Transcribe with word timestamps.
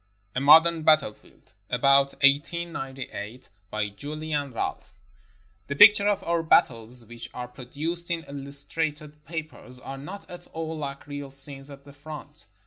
A 0.33 0.41
MODERN 0.41 0.81
BATTLEFIELD 0.81 1.53
[About 1.69 2.13
1898] 2.23 3.49
BY 3.69 3.89
JULIAN 3.89 4.51
RALPH 4.51 4.95
The 5.67 5.75
pictures 5.75 6.07
of 6.07 6.23
our 6.23 6.41
battles 6.41 7.05
which 7.05 7.29
are 7.35 7.47
produced 7.47 8.09
in 8.09 8.23
illus 8.27 8.65
trated 8.65 9.13
papers 9.25 9.79
are 9.79 9.99
not 9.99 10.27
at 10.27 10.47
all 10.53 10.75
like 10.75 11.05
real 11.05 11.29
scenes 11.29 11.69
at 11.69 11.83
the 11.83 11.93
front. 11.93 12.47